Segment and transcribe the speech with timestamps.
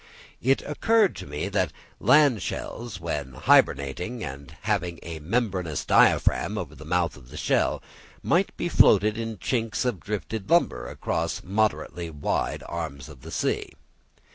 [0.41, 6.73] It occurred to me that land shells, when hybernating and having a membranous diaphragm over
[6.73, 7.83] the mouth of the shell,
[8.23, 13.73] might be floated in chinks of drifted timber across moderately wide arms of the sea.